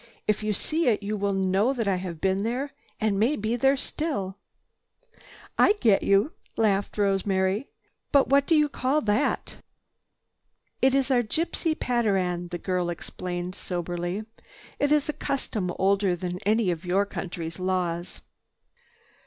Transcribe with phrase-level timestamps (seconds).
[0.27, 3.55] If you see it you will know that I have been there and may be
[3.55, 4.39] there still."
[5.59, 7.67] "I get you," Rosemary laughed,
[8.11, 9.57] "but what do you call that?"
[10.81, 14.25] "It is our gypsy patteran," the girl explained soberly.
[14.79, 18.21] "It is a custom older than any of your country's laws."